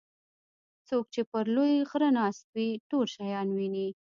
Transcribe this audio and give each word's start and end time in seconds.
څوک 0.87 1.05
چې 1.13 1.21
پر 1.31 1.45
لوی 1.55 1.73
غره 1.89 2.09
ناست 2.17 2.43
وي 2.55 2.69
ټول 2.89 3.05
شیان 3.15 3.47
ویني. 3.57 3.87